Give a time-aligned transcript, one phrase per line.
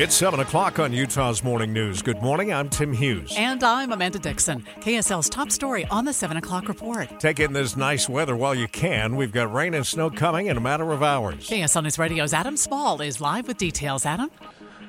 [0.00, 2.02] It's 7 o'clock on Utah's Morning News.
[2.02, 3.34] Good morning, I'm Tim Hughes.
[3.36, 4.64] And I'm Amanda Dixon.
[4.78, 7.18] KSL's top story on the 7 o'clock report.
[7.18, 9.16] Take in this nice weather while you can.
[9.16, 11.48] We've got rain and snow coming in a matter of hours.
[11.48, 14.06] KSL News Radio's Adam Small is live with details.
[14.06, 14.30] Adam?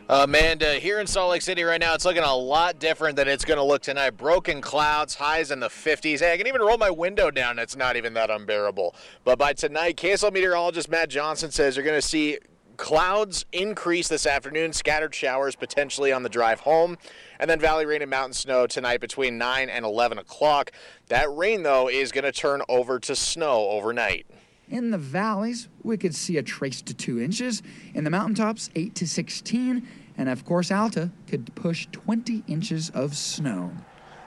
[0.10, 3.46] Amanda, here in Salt Lake City right now, it's looking a lot different than it's
[3.46, 4.12] going to look tonight.
[4.12, 6.19] Broken clouds, highs in the 50s.
[6.19, 7.57] Hey, I can even roll my window down.
[7.57, 8.94] It's not even that unbearable.
[9.23, 12.37] But by tonight, KSL meteorologist Matt Johnson says you're going to see
[12.80, 16.98] Clouds increase this afternoon, scattered showers potentially on the drive home,
[17.38, 20.72] and then valley rain and mountain snow tonight between 9 and 11 o'clock.
[21.10, 24.26] That rain, though, is going to turn over to snow overnight.
[24.70, 27.62] In the valleys, we could see a trace to two inches.
[27.94, 29.86] In the mountaintops, 8 to 16.
[30.18, 33.73] And of course, Alta could push 20 inches of snow.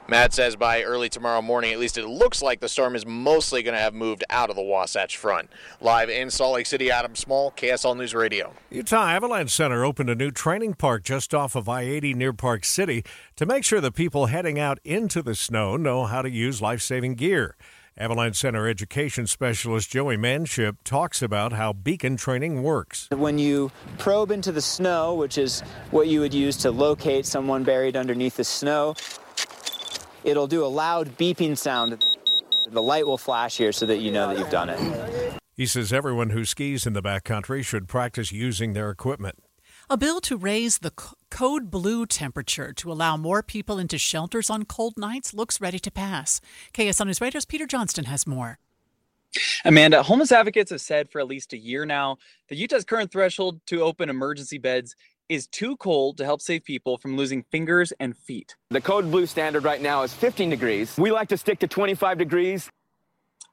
[0.08, 3.62] Matt says by early tomorrow morning, at least it looks like the storm is mostly
[3.62, 5.48] going to have moved out of the Wasatch Front.
[5.80, 8.52] Live in Salt Lake City, Adam Small, KSL News Radio.
[8.70, 12.64] Utah Avalanche Center opened a new training park just off of I 80 near Park
[12.64, 13.04] City
[13.36, 16.82] to make sure the people heading out into the snow know how to use life
[16.82, 17.56] saving gear.
[17.96, 23.06] Avalanche Center education specialist Joey Manship talks about how beacon training works.
[23.10, 25.60] When you probe into the snow, which is
[25.90, 28.94] what you would use to locate someone buried underneath the snow,
[30.24, 32.04] it'll do a loud beeping sound.
[32.68, 35.38] The light will flash here so that you know that you've done it.
[35.54, 39.42] He says everyone who skis in the backcountry should practice using their equipment.
[39.90, 40.92] A bill to raise the
[41.30, 45.90] code blue temperature to allow more people into shelters on cold nights looks ready to
[45.90, 46.40] pass.
[46.72, 48.58] KSL News Radio's Peter Johnston has more.
[49.64, 53.60] Amanda, homeless advocates have said for at least a year now that Utah's current threshold
[53.66, 54.94] to open emergency beds
[55.32, 58.54] is too cold to help save people from losing fingers and feet.
[58.68, 60.94] The code blue standard right now is 15 degrees.
[60.98, 62.70] We like to stick to 25 degrees.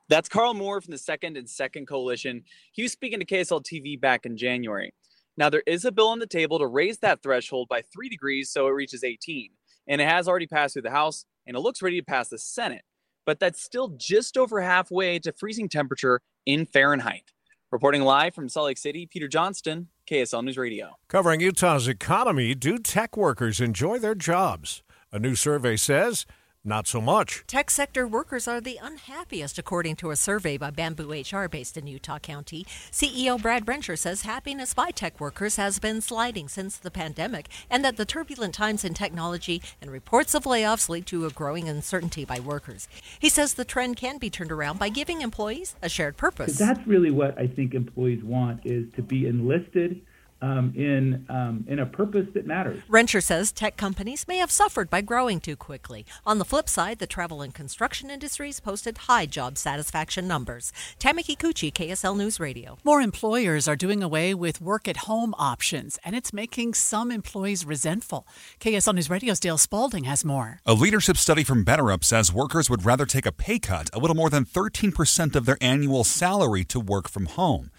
[0.09, 2.43] That's Carl Moore from the Second and Second Coalition.
[2.73, 4.93] He was speaking to KSL TV back in January.
[5.37, 8.49] Now, there is a bill on the table to raise that threshold by three degrees
[8.49, 9.51] so it reaches 18.
[9.87, 12.37] And it has already passed through the House and it looks ready to pass the
[12.37, 12.83] Senate.
[13.25, 17.31] But that's still just over halfway to freezing temperature in Fahrenheit.
[17.71, 20.97] Reporting live from Salt Lake City, Peter Johnston, KSL News Radio.
[21.07, 24.81] Covering Utah's economy, do tech workers enjoy their jobs?
[25.11, 26.25] A new survey says
[26.63, 27.43] not so much.
[27.47, 31.87] Tech sector workers are the unhappiest, according to a survey by Bamboo HR based in
[31.87, 32.65] Utah County.
[32.91, 37.83] CEO Brad Rencher says happiness by tech workers has been sliding since the pandemic, and
[37.85, 42.25] that the turbulent times in technology and reports of layoffs lead to a growing uncertainty
[42.25, 42.87] by workers.
[43.19, 46.57] He says the trend can be turned around by giving employees a shared purpose.
[46.57, 50.01] That's really what I think employees want is to be enlisted
[50.41, 52.81] um, in um, in a purpose that matters.
[52.89, 56.05] Rencher says tech companies may have suffered by growing too quickly.
[56.25, 60.71] On the flip side, the travel and construction industries posted high job satisfaction numbers.
[60.97, 62.77] Tammy Kuchi, KSL News Radio.
[62.83, 67.65] More employers are doing away with work at home options, and it's making some employees
[67.65, 68.27] resentful.
[68.59, 70.59] KSL News Radio's Dale Spalding has more.
[70.65, 74.15] A leadership study from BetterUp says workers would rather take a pay cut, a little
[74.15, 77.71] more than 13% of their annual salary, to work from home.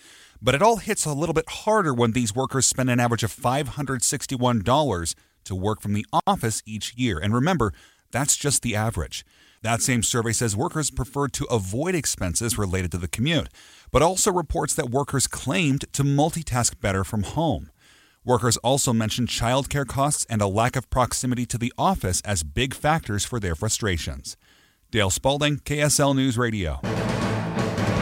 [0.43, 3.34] But it all hits a little bit harder when these workers spend an average of
[3.34, 5.15] $561
[5.45, 7.19] to work from the office each year.
[7.19, 7.73] And remember,
[8.11, 9.25] that's just the average.
[9.62, 13.49] That same survey says workers preferred to avoid expenses related to the commute,
[13.93, 17.71] but also reports that workers claimed to multitask better from home.
[18.25, 22.72] Workers also mentioned childcare costs and a lack of proximity to the office as big
[22.75, 24.37] factors for their frustrations.
[24.91, 26.81] Dale Spalding, KSL News Radio.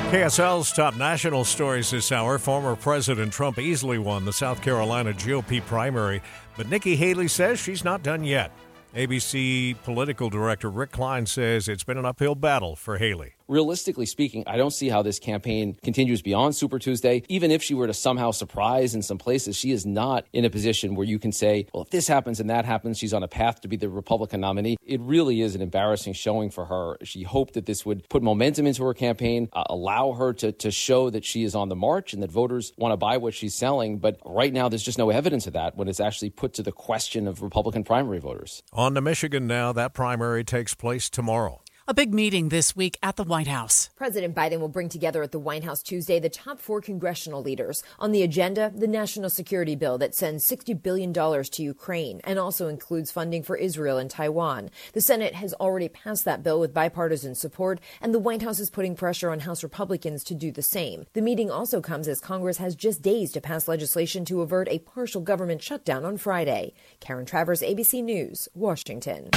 [0.08, 2.38] KSL's top national stories this hour.
[2.38, 6.22] Former President Trump easily won the South Carolina GOP primary,
[6.56, 8.50] but Nikki Haley says she's not done yet.
[8.96, 14.44] ABC political director Rick Klein says it's been an uphill battle for Haley realistically speaking,
[14.46, 17.22] I don't see how this campaign continues beyond Super Tuesday.
[17.28, 20.50] Even if she were to somehow surprise in some places, she is not in a
[20.50, 23.28] position where you can say, well, if this happens and that happens, she's on a
[23.28, 24.76] path to be the Republican nominee.
[24.84, 26.98] It really is an embarrassing showing for her.
[27.02, 30.70] She hoped that this would put momentum into her campaign, uh, allow her to, to
[30.70, 33.54] show that she is on the march and that voters want to buy what she's
[33.54, 33.98] selling.
[33.98, 36.72] But right now, there's just no evidence of that when it's actually put to the
[36.72, 38.62] question of Republican primary voters.
[38.72, 39.72] On to Michigan now.
[39.72, 41.62] That primary takes place tomorrow.
[41.90, 43.88] A big meeting this week at the White House.
[43.96, 47.82] President Biden will bring together at the White House Tuesday the top four congressional leaders.
[47.98, 52.68] On the agenda, the national security bill that sends $60 billion to Ukraine and also
[52.68, 54.68] includes funding for Israel and Taiwan.
[54.92, 58.68] The Senate has already passed that bill with bipartisan support, and the White House is
[58.68, 61.06] putting pressure on House Republicans to do the same.
[61.14, 64.80] The meeting also comes as Congress has just days to pass legislation to avert a
[64.80, 66.74] partial government shutdown on Friday.
[67.00, 69.30] Karen Travers, ABC News, Washington.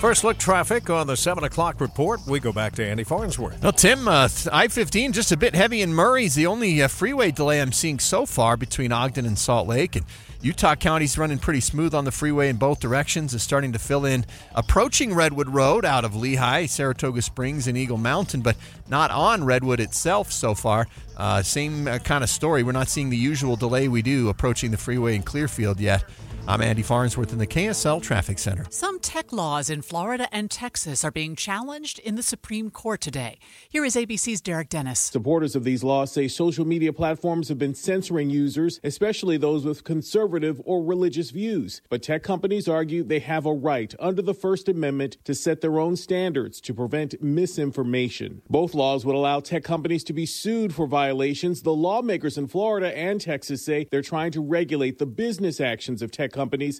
[0.00, 2.20] First look traffic on the 7 o'clock report.
[2.24, 3.60] We go back to Andy Farnsworth.
[3.60, 7.32] Well, Tim, uh, I 15 just a bit heavy in Murray's the only uh, freeway
[7.32, 9.96] delay I'm seeing so far between Ogden and Salt Lake.
[9.96, 10.06] And
[10.40, 14.04] Utah County's running pretty smooth on the freeway in both directions, is starting to fill
[14.04, 14.24] in
[14.54, 18.56] approaching Redwood Road out of Lehi, Saratoga Springs, and Eagle Mountain, but
[18.88, 20.86] not on Redwood itself so far.
[21.16, 22.62] Uh, same uh, kind of story.
[22.62, 26.04] We're not seeing the usual delay we do approaching the freeway in Clearfield yet.
[26.48, 28.64] I'm Andy Farnsworth in the KSL Traffic Center.
[28.70, 33.38] Some tech laws in Florida and Texas are being challenged in the Supreme Court today.
[33.68, 34.98] Here is ABC's Derek Dennis.
[34.98, 39.84] Supporters of these laws say social media platforms have been censoring users, especially those with
[39.84, 41.82] conservative or religious views.
[41.90, 45.78] But tech companies argue they have a right under the First Amendment to set their
[45.78, 48.40] own standards to prevent misinformation.
[48.48, 51.60] Both laws would allow tech companies to be sued for violations.
[51.60, 56.10] The lawmakers in Florida and Texas say they're trying to regulate the business actions of
[56.10, 56.37] tech companies,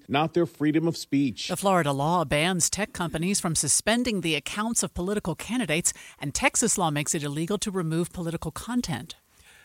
[0.08, 1.48] not their freedom of speech.
[1.48, 6.78] The Florida law bans tech companies from suspending the accounts of political candidates, and Texas
[6.78, 9.16] law makes it illegal to remove political content.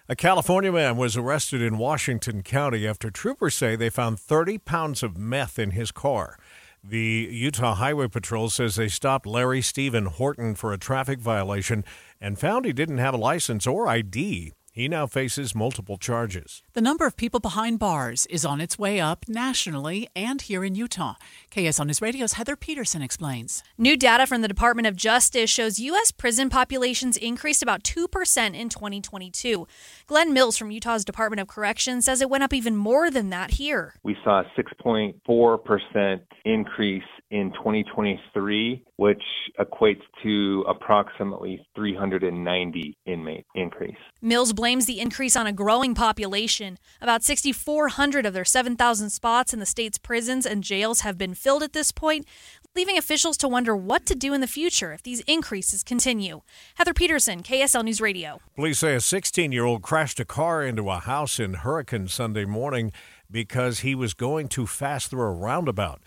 [0.10, 5.02] A California man was arrested in Washington County after troopers say they found 30 pounds
[5.02, 6.38] of meth in his car.
[6.84, 11.86] The Utah Highway Patrol says they stopped Larry Stephen Horton for a traffic violation
[12.20, 14.52] and found he didn't have a license or ID.
[14.76, 16.64] He now faces multiple charges.
[16.74, 20.74] The number of people behind bars is on its way up nationally and here in
[20.74, 21.14] Utah.
[21.52, 23.62] KSL News Radio's Heather Peterson explains.
[23.78, 26.10] New data from the Department of Justice shows U.S.
[26.10, 29.68] prison populations increased about 2% in 2022.
[30.08, 33.52] Glenn Mills from Utah's Department of Corrections says it went up even more than that
[33.52, 33.94] here.
[34.02, 39.24] We saw a 6.4% increase in 2023, which
[39.60, 43.98] equates to approximately 390 inmate increase.
[44.22, 46.78] Mills blames the increase on a growing population.
[47.02, 51.64] About 6,400 of their 7,000 spots in the state's prisons and jails have been filled
[51.64, 52.28] at this point,
[52.76, 56.42] leaving officials to wonder what to do in the future if these increases continue.
[56.76, 58.40] Heather Peterson, KSL News Radio.
[58.56, 62.46] Police say a 16 year old crashed a car into a house in Hurricane Sunday
[62.46, 62.92] morning
[63.30, 66.02] because he was going too fast through a roundabout.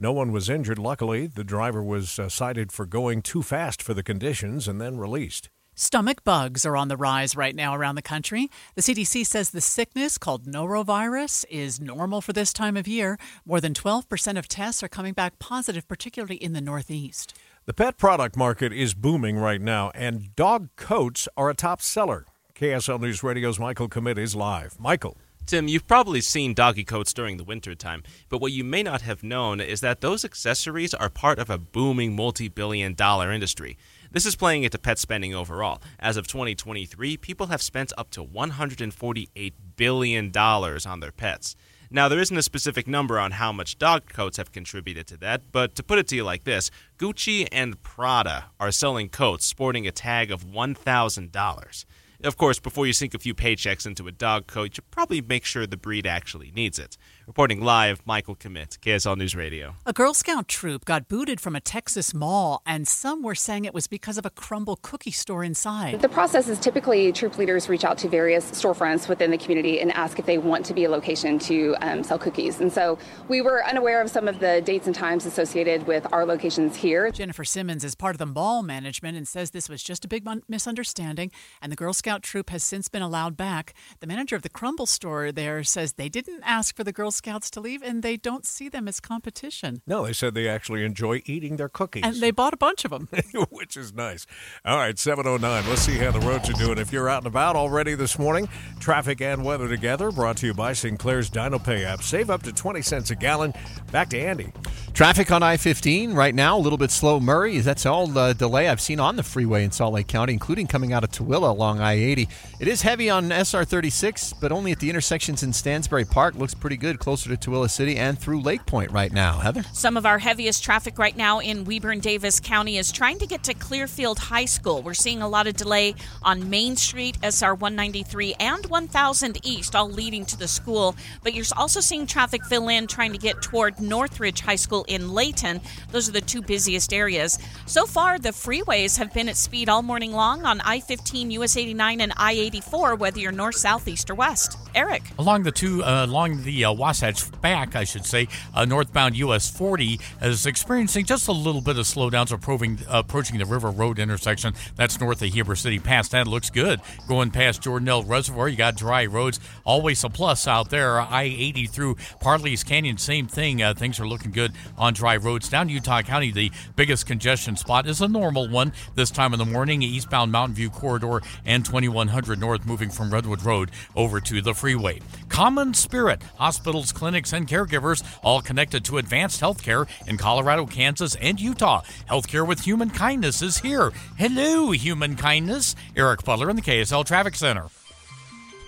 [0.00, 0.78] No one was injured.
[0.78, 4.96] Luckily, the driver was uh, cited for going too fast for the conditions and then
[4.96, 5.48] released.
[5.74, 8.48] Stomach bugs are on the rise right now around the country.
[8.76, 13.18] The CDC says the sickness called norovirus is normal for this time of year.
[13.44, 17.36] More than 12% of tests are coming back positive, particularly in the Northeast.
[17.66, 22.24] The pet product market is booming right now, and dog coats are a top seller.
[22.54, 24.78] KSL News Radio's Michael Commit is live.
[24.78, 25.16] Michael.
[25.48, 29.22] Tim, you've probably seen doggy coats during the wintertime, but what you may not have
[29.22, 33.78] known is that those accessories are part of a booming multi billion dollar industry.
[34.10, 35.80] This is playing into pet spending overall.
[35.98, 41.56] As of 2023, people have spent up to $148 billion on their pets.
[41.90, 45.50] Now, there isn't a specific number on how much dog coats have contributed to that,
[45.50, 49.86] but to put it to you like this Gucci and Prada are selling coats sporting
[49.86, 51.84] a tag of $1,000.
[52.24, 55.44] Of course, before you sink a few paychecks into a dog coat, you probably make
[55.44, 56.96] sure the breed actually needs it.
[57.28, 59.76] Reporting live, Michael Commit, KSL News Radio.
[59.86, 63.74] A Girl Scout troop got booted from a Texas mall, and some were saying it
[63.74, 66.00] was because of a Crumbl cookie store inside.
[66.00, 69.92] The process is typically troop leaders reach out to various storefronts within the community and
[69.92, 72.60] ask if they want to be a location to um, sell cookies.
[72.60, 72.98] And so
[73.28, 77.12] we were unaware of some of the dates and times associated with our locations here.
[77.12, 80.26] Jennifer Simmons is part of the mall management and says this was just a big
[80.48, 81.30] misunderstanding,
[81.62, 83.74] and the Girl Scout Scout troop has since been allowed back.
[84.00, 87.50] The manager of the Crumbl store there says they didn't ask for the Girl Scouts
[87.50, 89.82] to leave and they don't see them as competition.
[89.86, 92.04] No, they said they actually enjoy eating their cookies.
[92.06, 93.10] And they bought a bunch of them.
[93.50, 94.26] Which is nice.
[94.64, 95.68] All right, 709.
[95.68, 96.78] Let's see how the roads are doing.
[96.78, 98.48] If you're out and about already this morning,
[98.80, 102.02] traffic and weather together brought to you by Sinclair's DinoPay app.
[102.02, 103.52] Save up to 20 cents a gallon.
[103.92, 104.50] Back to Andy.
[104.98, 107.20] Traffic on I 15 right now, a little bit slow.
[107.20, 110.66] Murray, that's all the delay I've seen on the freeway in Salt Lake County, including
[110.66, 112.28] coming out of Tooele along I 80.
[112.58, 116.34] It is heavy on SR 36, but only at the intersections in Stansbury Park.
[116.34, 119.38] Looks pretty good closer to Tooele City and through Lake Point right now.
[119.38, 119.62] Heather?
[119.72, 123.26] Some of our heaviest traffic right now in Weber and Davis County is trying to
[123.28, 124.82] get to Clearfield High School.
[124.82, 129.88] We're seeing a lot of delay on Main Street, SR 193, and 1000 East, all
[129.88, 130.96] leading to the school.
[131.22, 135.12] But you're also seeing traffic fill in trying to get toward Northridge High School in
[135.12, 135.60] Layton.
[135.92, 137.38] Those are the two busiest areas.
[137.66, 141.56] So far, the freeways have been at speed all morning long on I 15, US
[141.56, 144.56] 89, and I 84, whether you're north, south, east, or west.
[144.74, 145.02] Eric.
[145.18, 149.50] Along the two, uh, along the uh, Wasatch back, I should say, uh, northbound US
[149.50, 154.54] 40 is experiencing just a little bit of slowdowns approaching, approaching the River Road intersection.
[154.76, 155.78] That's north of Heber City.
[155.78, 156.80] Past that looks good.
[157.08, 159.40] Going past Jordanelle Reservoir, you got dry roads.
[159.64, 161.00] Always a plus out there.
[161.00, 163.62] I 80 through Parley's Canyon, same thing.
[163.62, 165.48] Uh, things are looking good on dry roads.
[165.48, 169.44] Down Utah County, the biggest congestion spot is a normal one this time in the
[169.44, 169.82] morning.
[169.82, 175.00] Eastbound Mountain View Corridor and 2100 North moving from Redwood Road over to the freeway.
[175.28, 181.40] Common Spirit, hospitals, clinics, and caregivers all connected to advanced healthcare in Colorado, Kansas, and
[181.40, 181.82] Utah.
[182.10, 183.92] Healthcare with human kindness is here.
[184.16, 185.76] Hello, human kindness.
[185.96, 187.68] Eric Butler in the KSL Traffic Center.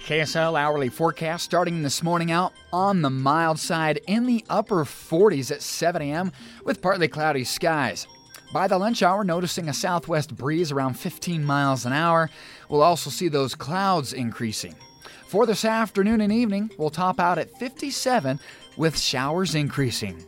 [0.05, 5.51] KSL hourly forecast starting this morning out on the mild side in the upper 40s
[5.51, 6.33] at 7 a.m.
[6.65, 8.07] with partly cloudy skies.
[8.53, 12.29] By the lunch hour, noticing a southwest breeze around 15 miles an hour.
[12.69, 14.75] We'll also see those clouds increasing.
[15.31, 18.41] For this afternoon and evening, we'll top out at 57
[18.77, 20.19] with showers increasing.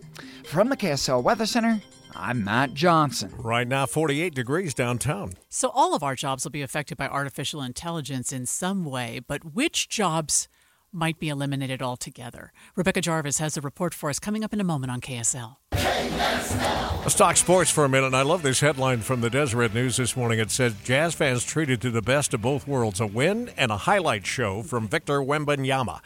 [0.44, 1.82] From the KSL Weather Center,
[2.14, 3.34] I'm Matt Johnson.
[3.36, 5.32] Right now, 48 degrees downtown.
[5.48, 9.56] So, all of our jobs will be affected by artificial intelligence in some way, but
[9.56, 10.46] which jobs
[10.92, 12.52] might be eliminated altogether?
[12.76, 15.56] Rebecca Jarvis has a report for us coming up in a moment on KSL.
[15.72, 18.06] Let's talk sports for a minute.
[18.06, 20.38] And I love this headline from the Deseret News this morning.
[20.38, 23.76] It says Jazz fans treated to the best of both worlds a win and a
[23.78, 26.00] highlight show from Victor Wembanyama.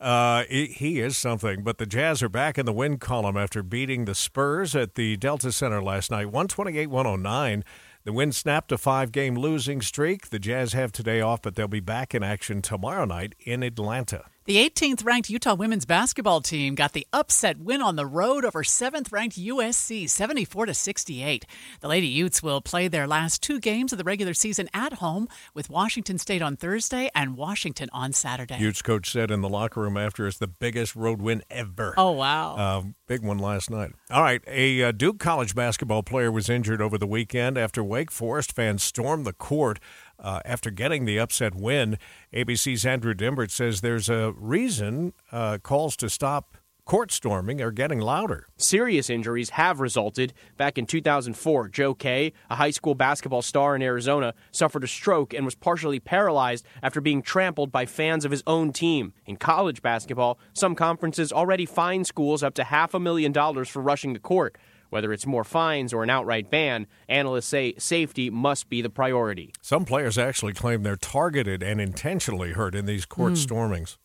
[0.00, 4.04] Uh, he is something, but the Jazz are back in the win column after beating
[4.04, 7.64] the Spurs at the Delta Center last night, 128 109.
[8.04, 10.30] The win snapped a five game losing streak.
[10.30, 14.24] The Jazz have today off, but they'll be back in action tomorrow night in Atlanta.
[14.44, 18.64] The 18th ranked Utah women's basketball team got the upset win on the road over
[18.64, 21.46] 7th ranked USC 74 to 68.
[21.80, 25.28] The Lady Utes will play their last two games of the regular season at home
[25.54, 28.56] with Washington State on Thursday and Washington on Saturday.
[28.58, 31.94] Utes coach said in the locker room after it's the biggest road win ever.
[31.96, 32.56] Oh wow.
[32.56, 33.92] Uh, big one last night.
[34.10, 38.10] All right, a uh, Duke college basketball player was injured over the weekend after Wake
[38.10, 39.78] Forest fans stormed the court
[40.18, 41.98] uh, after getting the upset win.
[42.32, 48.00] ABC's Andrew Dymburt says there's a reason uh, calls to stop court storming are getting
[48.00, 48.46] louder.
[48.56, 50.32] Serious injuries have resulted.
[50.56, 55.32] Back in 2004, Joe Kay, a high school basketball star in Arizona, suffered a stroke
[55.32, 59.12] and was partially paralyzed after being trampled by fans of his own team.
[59.26, 63.80] In college basketball, some conferences already fine schools up to half a million dollars for
[63.80, 64.56] rushing the court.
[64.92, 69.54] Whether it's more fines or an outright ban, analysts say safety must be the priority.
[69.62, 73.36] Some players actually claim they're targeted and intentionally hurt in these court mm.
[73.38, 73.96] stormings.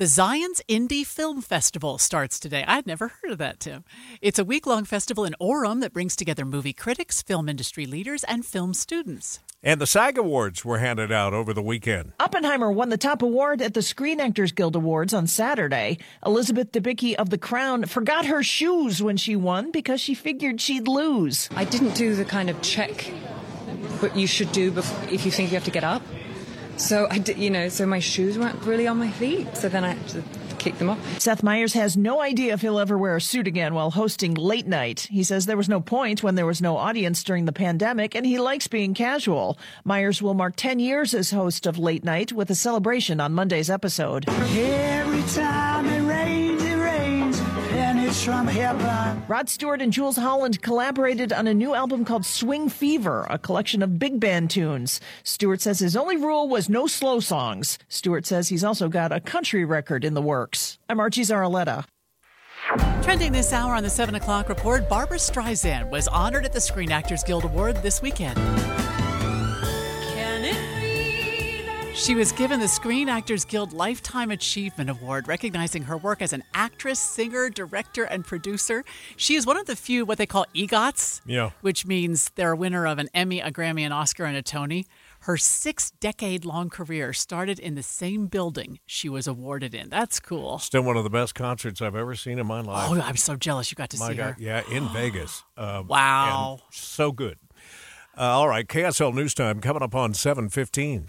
[0.00, 2.64] The Zion's Indie Film Festival starts today.
[2.66, 3.84] I'd never heard of that, Tim.
[4.22, 8.24] It's a week long festival in Orem that brings together movie critics, film industry leaders,
[8.24, 9.40] and film students.
[9.62, 12.12] And the SAG Awards were handed out over the weekend.
[12.18, 15.98] Oppenheimer won the top award at the Screen Actors Guild Awards on Saturday.
[16.24, 20.88] Elizabeth Debicki of The Crown forgot her shoes when she won because she figured she'd
[20.88, 21.50] lose.
[21.54, 23.02] I didn't do the kind of check
[23.98, 24.72] what you should do
[25.10, 26.00] if you think you have to get up.
[26.80, 29.54] So I did, you know, so my shoes weren't really on my feet.
[29.56, 30.24] So then I had to
[30.58, 31.20] kick them off.
[31.20, 34.66] Seth Meyers has no idea if he'll ever wear a suit again while hosting late
[34.66, 35.08] night.
[35.10, 38.24] He says there was no point when there was no audience during the pandemic, and
[38.24, 39.58] he likes being casual.
[39.84, 43.70] Meyers will mark 10 years as host of Late Night with a celebration on Monday's
[43.70, 44.26] episode.
[49.28, 53.82] Rod Stewart and Jools Holland collaborated on a new album called Swing Fever, a collection
[53.82, 55.00] of big band tunes.
[55.22, 57.78] Stewart says his only rule was no slow songs.
[57.88, 60.78] Stewart says he's also got a country record in the works.
[60.88, 61.86] I'm Archie Zaraletta.
[63.00, 66.92] Trending this hour on the 7 o'clock report, Barbra Streisand was honored at the Screen
[66.92, 68.38] Actors Guild Award this weekend.
[72.00, 76.42] She was given the Screen Actors Guild Lifetime Achievement Award, recognizing her work as an
[76.54, 78.86] actress, singer, director, and producer.
[79.18, 81.50] She is one of the few what they call EGOTs, yeah.
[81.60, 84.86] which means they're a winner of an Emmy, a Grammy, an Oscar, and a Tony.
[85.20, 89.90] Her six decade long career started in the same building she was awarded in.
[89.90, 90.58] That's cool.
[90.58, 92.88] Still one of the best concerts I've ever seen in my life.
[92.90, 94.24] Oh, I'm so jealous you got to my see God.
[94.24, 94.36] her.
[94.38, 95.44] Yeah, in Vegas.
[95.54, 96.60] Uh, wow.
[96.70, 97.36] So good.
[98.16, 101.04] Uh, all right, KSL News Time coming up on 715.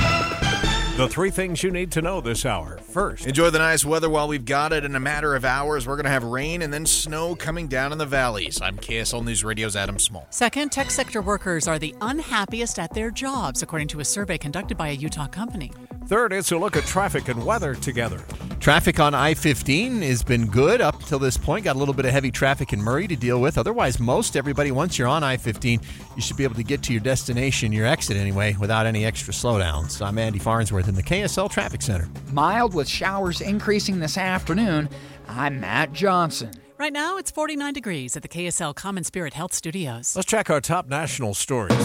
[1.01, 2.77] The three things you need to know this hour.
[2.77, 4.85] First, enjoy the nice weather while we've got it.
[4.85, 7.91] In a matter of hours, we're going to have rain and then snow coming down
[7.91, 8.61] in the valleys.
[8.61, 10.27] I'm KSL News Radio's Adam Small.
[10.29, 14.77] Second, tech sector workers are the unhappiest at their jobs, according to a survey conducted
[14.77, 15.71] by a Utah company.
[16.05, 18.23] Third, it's a look at traffic and weather together.
[18.61, 21.65] Traffic on I 15 has been good up till this point.
[21.65, 23.57] Got a little bit of heavy traffic in Murray to deal with.
[23.57, 25.81] Otherwise, most everybody, once you're on I 15,
[26.15, 29.33] you should be able to get to your destination, your exit anyway, without any extra
[29.33, 29.99] slowdowns.
[30.05, 32.07] I'm Andy Farnsworth in the KSL Traffic Center.
[32.31, 34.89] Mild with showers increasing this afternoon.
[35.27, 36.51] I'm Matt Johnson.
[36.77, 40.15] Right now, it's 49 degrees at the KSL Common Spirit Health Studios.
[40.15, 41.75] Let's check our top national stories.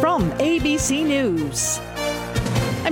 [0.00, 1.78] From ABC News.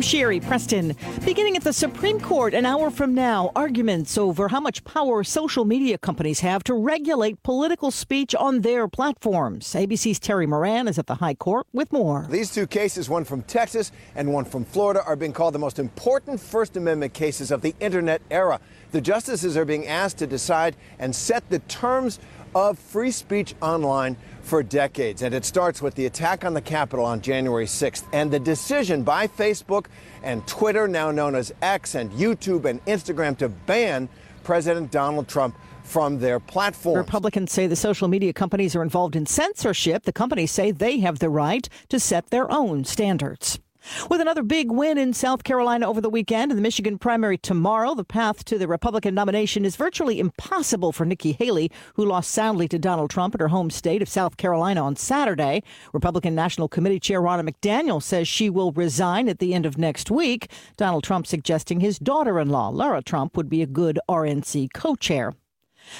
[0.00, 0.96] I'm Sherry Preston.
[1.26, 5.66] Beginning at the Supreme Court an hour from now, arguments over how much power social
[5.66, 9.66] media companies have to regulate political speech on their platforms.
[9.74, 12.26] ABC's Terry Moran is at the High Court with more.
[12.30, 15.78] These two cases, one from Texas and one from Florida, are being called the most
[15.78, 18.58] important First Amendment cases of the internet era.
[18.92, 22.20] The justices are being asked to decide and set the terms
[22.54, 25.22] of free speech online for decades.
[25.22, 29.02] And it starts with the attack on the Capitol on January 6th and the decision
[29.02, 29.86] by Facebook
[30.22, 34.08] and Twitter, now known as X, and YouTube and Instagram to ban
[34.42, 36.98] President Donald Trump from their platforms.
[36.98, 40.04] Republicans say the social media companies are involved in censorship.
[40.04, 43.58] The companies say they have the right to set their own standards.
[44.08, 47.94] With another big win in South Carolina over the weekend and the Michigan primary tomorrow,
[47.94, 52.68] the path to the Republican nomination is virtually impossible for Nikki Haley, who lost soundly
[52.68, 55.62] to Donald Trump in her home state of South Carolina on Saturday.
[55.92, 60.10] Republican National Committee Chair Ronna McDaniel says she will resign at the end of next
[60.10, 60.50] week.
[60.76, 64.94] Donald Trump suggesting his daughter in law, Laura Trump, would be a good RNC co
[64.94, 65.32] chair.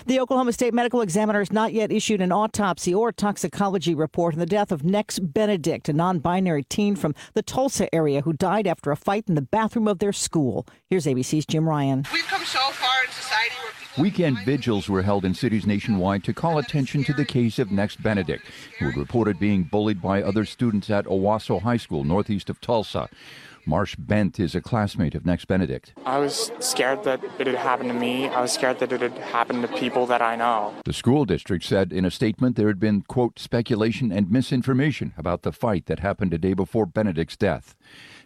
[0.06, 4.40] The Oklahoma State Medical Examiner has not yet issued an autopsy or toxicology report on
[4.40, 8.66] the death of Nex Benedict, a non binary teen from the Tulsa area who died
[8.66, 10.66] after a fight in the bathroom of their school.
[10.88, 12.06] Here's ABC's Jim Ryan.
[12.12, 16.32] We've come so far in society where Weekend vigils were held in cities nationwide to
[16.32, 18.47] call attention to the case of Nex Benedict,
[18.78, 23.09] who had reported being bullied by other students at Owasso High School, northeast of Tulsa.
[23.67, 25.93] Marsh Bent is a classmate of Nex Benedict.
[26.05, 28.29] I was scared that it had happened to me.
[28.29, 30.75] I was scared that it had happened to people that I know.
[30.85, 35.43] The school district said in a statement there had been, quote, speculation and misinformation about
[35.43, 37.75] the fight that happened a day before Benedict's death.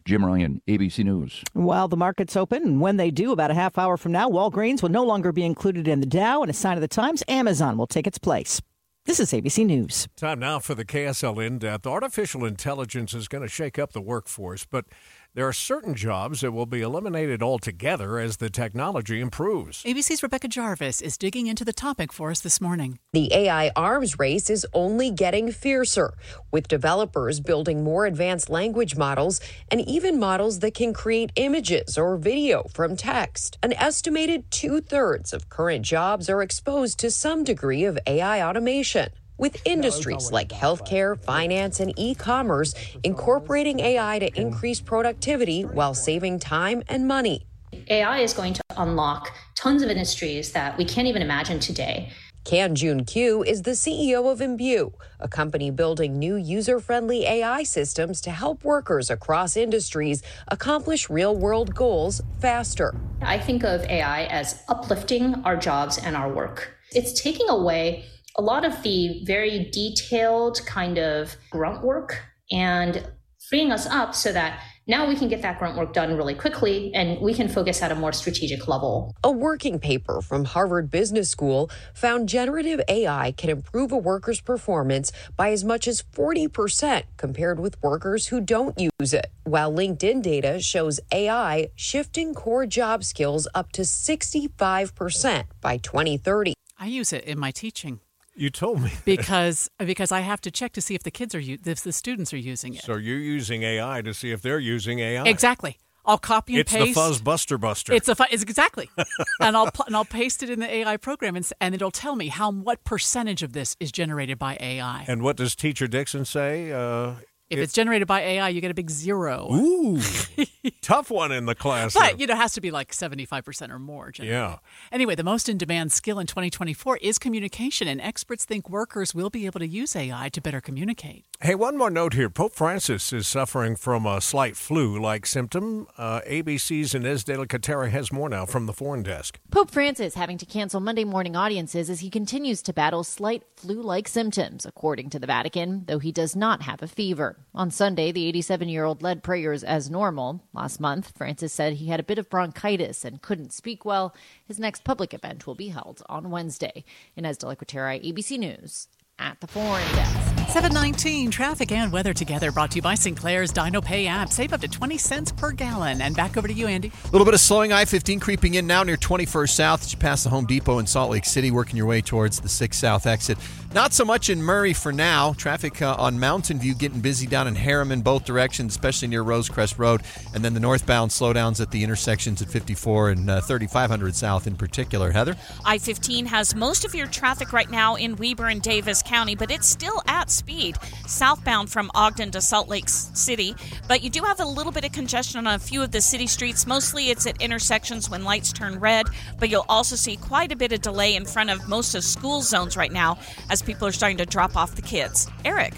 [0.04, 1.42] Jim Ryan, ABC News.
[1.54, 4.82] While the markets open, and when they do, about a half hour from now, Walgreens
[4.82, 7.78] will no longer be included in the Dow, and a sign of the times, Amazon
[7.78, 8.60] will take its place.
[9.06, 10.08] This is ABC News.
[10.16, 11.86] Time now for the KSL In Depth.
[11.86, 14.86] Artificial intelligence is going to shake up the workforce, but
[15.34, 19.82] there are certain jobs that will be eliminated altogether as the technology improves.
[19.82, 22.98] ABC's Rebecca Jarvis is digging into the topic for us this morning.
[23.12, 26.14] The AI arms race is only getting fiercer,
[26.50, 29.38] with developers building more advanced language models
[29.70, 33.58] and even models that can create images or video from text.
[33.62, 38.93] An estimated two thirds of current jobs are exposed to some degree of AI automation
[39.38, 46.38] with industries like healthcare, finance, and e commerce incorporating AI to increase productivity while saving
[46.38, 47.46] time and money.
[47.88, 52.10] AI is going to unlock tons of industries that we can't even imagine today.
[52.44, 58.20] Kanjun Qiu is the CEO of Imbue, a company building new user friendly AI systems
[58.20, 62.94] to help workers across industries accomplish real world goals faster.
[63.22, 66.76] I think of AI as uplifting our jobs and our work.
[66.90, 68.04] It's taking away
[68.36, 72.20] a lot of the very detailed kind of grunt work
[72.50, 73.06] and
[73.48, 76.92] freeing us up so that now we can get that grunt work done really quickly
[76.94, 79.14] and we can focus at a more strategic level.
[79.22, 85.10] A working paper from Harvard Business School found generative AI can improve a worker's performance
[85.36, 90.60] by as much as 40% compared with workers who don't use it, while LinkedIn data
[90.60, 96.54] shows AI shifting core job skills up to 65% by 2030.
[96.78, 98.00] I use it in my teaching.
[98.36, 101.40] You told me because because I have to check to see if the kids are
[101.40, 102.82] if the students are using it.
[102.82, 105.24] So you're using AI to see if they're using AI.
[105.24, 105.78] Exactly.
[106.06, 106.88] I'll copy and it's paste.
[106.88, 107.92] It's the Fuzz Buster Buster.
[107.94, 108.90] It's a fu- it's exactly,
[109.40, 112.28] and I'll and I'll paste it in the AI program, and, and it'll tell me
[112.28, 115.06] how what percentage of this is generated by AI.
[115.08, 116.72] And what does Teacher Dixon say?
[116.72, 117.14] Uh,
[117.58, 119.48] if it's generated by AI, you get a big zero.
[119.52, 120.00] Ooh,
[120.82, 121.94] tough one in the class.
[121.94, 124.10] But you know, it has to be like seventy-five percent or more.
[124.10, 124.36] Generally.
[124.36, 124.58] Yeah.
[124.92, 129.46] Anyway, the most in-demand skill in 2024 is communication, and experts think workers will be
[129.46, 131.24] able to use AI to better communicate.
[131.40, 132.30] Hey, one more note here.
[132.30, 135.86] Pope Francis is suffering from a slight flu-like symptom.
[135.98, 139.38] Uh, ABC's Ines de La Cuetara has more now from the foreign desk.
[139.50, 144.08] Pope Francis having to cancel Monday morning audiences as he continues to battle slight flu-like
[144.08, 147.43] symptoms, according to the Vatican, though he does not have a fever.
[147.52, 150.42] On Sunday, the 87 year old led prayers as normal.
[150.52, 154.14] Last month, Francis said he had a bit of bronchitis and couldn't speak well.
[154.44, 156.84] His next public event will be held on Wednesday.
[157.16, 158.88] Ines de La Cuetara, ABC News.
[159.20, 160.20] at the foreign desk.
[160.48, 164.30] 719 traffic and weather together brought to you by Sinclair's Dino Pay app.
[164.30, 166.00] Save up to 20 cents per gallon.
[166.02, 166.90] And back over to you, Andy.
[167.04, 169.98] A little bit of slowing I 15 creeping in now near 21st South as you
[170.00, 173.06] pass the Home Depot in Salt Lake City, working your way towards the 6 South
[173.06, 173.38] exit.
[173.74, 175.32] Not so much in Murray for now.
[175.32, 179.80] Traffic uh, on Mountain View getting busy down in Herriman, both directions, especially near Rosecrest
[179.80, 180.02] Road.
[180.32, 184.54] And then the northbound slowdowns at the intersections at 54 and uh, 3500 South in
[184.54, 185.10] particular.
[185.10, 185.34] Heather?
[185.64, 189.50] I 15 has most of your traffic right now in Weber and Davis County, but
[189.50, 190.76] it's still at speed
[191.08, 193.56] southbound from Ogden to Salt Lake City.
[193.88, 196.28] But you do have a little bit of congestion on a few of the city
[196.28, 196.64] streets.
[196.64, 199.06] Mostly it's at intersections when lights turn red,
[199.40, 202.40] but you'll also see quite a bit of delay in front of most of school
[202.40, 203.18] zones right now
[203.50, 205.28] as people are starting to drop off the kids.
[205.44, 205.74] Eric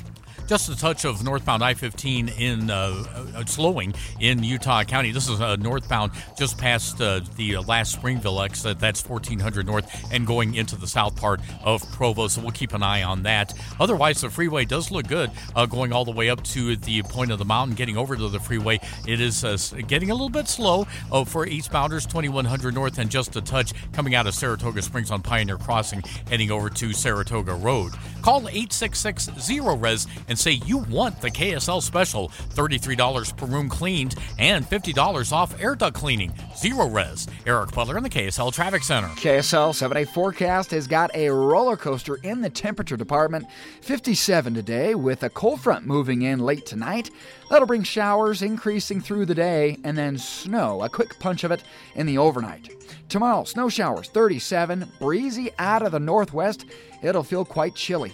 [0.46, 3.04] just a touch of northbound I-15 in uh,
[3.34, 5.10] uh, slowing in Utah County.
[5.10, 8.78] This is uh, northbound just past uh, the last Springville exit.
[8.78, 12.28] That's 1400 north and going into the south part of Provo.
[12.28, 13.54] So we'll keep an eye on that.
[13.80, 17.32] Otherwise, the freeway does look good uh, going all the way up to the point
[17.32, 18.78] of the mountain, getting over to the freeway.
[19.06, 19.44] It is
[19.88, 20.84] getting a little bit slow
[21.26, 25.56] for eastbounders 2100 north and just a touch coming out of Saratoga Springs on Pioneer
[25.56, 27.92] Crossing, heading over to Saratoga Road.
[28.22, 33.70] Call 866 ZERO RES and and say you want the KSL special $33 per room
[33.70, 36.30] cleaned and $50 off air duct cleaning.
[36.54, 37.26] Zero res.
[37.46, 39.08] Eric Butler in the KSL Traffic Center.
[39.08, 43.46] KSL 7 day forecast has got a roller coaster in the temperature department.
[43.80, 47.10] 57 today with a cold front moving in late tonight.
[47.48, 51.62] That'll bring showers increasing through the day and then snow, a quick punch of it
[51.94, 52.68] in the overnight.
[53.08, 56.66] Tomorrow, snow showers 37, breezy out of the northwest.
[57.02, 58.12] It'll feel quite chilly.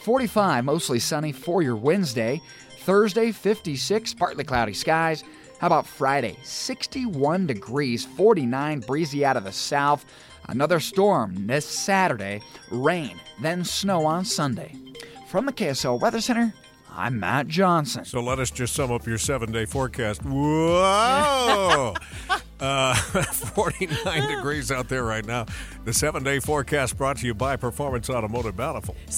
[0.00, 2.40] 45, mostly sunny for your Wednesday.
[2.80, 5.22] Thursday, 56, partly cloudy skies.
[5.58, 6.36] How about Friday?
[6.42, 10.06] 61 degrees, 49, breezy out of the south.
[10.48, 14.74] Another storm this Saturday, rain, then snow on Sunday.
[15.28, 16.52] From the KSL Weather Center,
[16.96, 18.04] I'm Matt Johnson.
[18.04, 20.24] So let us just sum up your seven day forecast.
[20.24, 21.94] Whoa!
[22.60, 25.46] uh, 49 degrees out there right now.
[25.84, 28.96] The seven day forecast brought to you by Performance Automotive Bountiful.